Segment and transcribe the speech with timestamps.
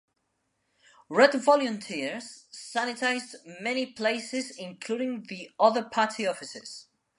[1.09, 6.87] Red Volunteers sanitized many places including the other party offices.